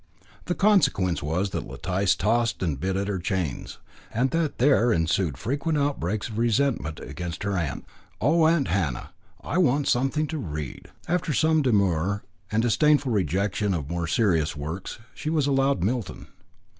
The 0.45 0.55
consequence 0.55 1.21
was 1.21 1.51
that 1.51 1.67
Letice 1.67 2.15
tossed 2.15 2.63
and 2.63 2.79
bit 2.79 2.95
at 2.95 3.07
her 3.07 3.19
chains, 3.19 3.77
and 4.11 4.31
that 4.31 4.57
there 4.57 4.91
ensued 4.91 5.37
frequent 5.37 5.77
outbreaks 5.77 6.27
of 6.27 6.39
resentment 6.39 6.99
against 6.99 7.43
her 7.43 7.55
aunt. 7.55 7.85
"Oh, 8.19 8.47
Aunt 8.47 8.69
Hannah! 8.69 9.11
I 9.43 9.59
want 9.59 9.87
something 9.87 10.25
to 10.25 10.39
read." 10.39 10.87
After 11.07 11.33
some 11.33 11.61
demur, 11.61 12.23
and 12.51 12.63
disdainful 12.63 13.11
rejection 13.11 13.75
of 13.75 13.91
more 13.91 14.07
serious 14.07 14.55
works, 14.55 14.97
she 15.13 15.29
was 15.29 15.45
allowed 15.45 15.83
Milton. 15.83 16.29